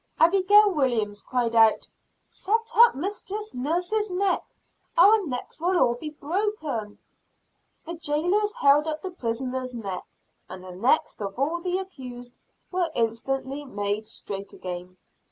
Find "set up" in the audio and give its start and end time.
2.25-2.95